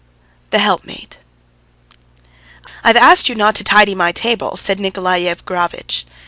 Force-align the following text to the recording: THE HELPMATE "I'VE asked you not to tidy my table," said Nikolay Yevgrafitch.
THE 0.49 0.57
HELPMATE 0.57 1.19
"I'VE 2.83 2.95
asked 2.97 3.29
you 3.29 3.35
not 3.35 3.53
to 3.57 3.63
tidy 3.63 3.93
my 3.93 4.11
table," 4.11 4.57
said 4.57 4.79
Nikolay 4.79 5.25
Yevgrafitch. 5.25 6.05